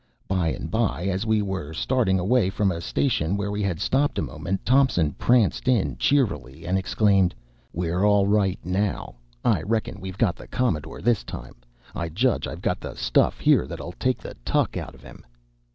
[0.27, 4.17] By and by, as we were starting away from a station where we had stopped
[4.17, 7.35] a moment, Thompson pranced in cheerily and exclaimed,
[7.71, 9.17] "We're all right, now!
[9.45, 11.53] I reckon we've got the Commodore this time.
[11.93, 15.23] I judge I've got the stuff here that'll take the tuck out of him."